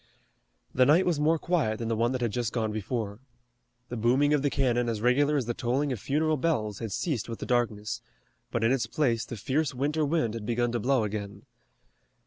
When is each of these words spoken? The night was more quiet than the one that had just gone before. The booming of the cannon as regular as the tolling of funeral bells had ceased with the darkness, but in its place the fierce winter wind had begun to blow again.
The 0.73 0.87
night 0.87 1.05
was 1.05 1.19
more 1.19 1.37
quiet 1.37 1.77
than 1.77 1.87
the 1.87 1.95
one 1.95 2.11
that 2.13 2.21
had 2.21 2.31
just 2.31 2.51
gone 2.53 2.71
before. 2.71 3.19
The 3.89 3.95
booming 3.97 4.33
of 4.33 4.41
the 4.41 4.49
cannon 4.49 4.89
as 4.89 4.99
regular 4.99 5.37
as 5.37 5.45
the 5.45 5.53
tolling 5.53 5.91
of 5.91 5.99
funeral 5.99 6.37
bells 6.37 6.79
had 6.79 6.91
ceased 6.91 7.29
with 7.29 7.37
the 7.37 7.45
darkness, 7.45 8.01
but 8.49 8.63
in 8.63 8.71
its 8.71 8.87
place 8.87 9.25
the 9.25 9.37
fierce 9.37 9.75
winter 9.75 10.03
wind 10.03 10.33
had 10.33 10.47
begun 10.47 10.71
to 10.71 10.79
blow 10.79 11.03
again. 11.03 11.43